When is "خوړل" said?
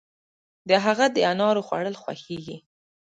1.67-1.95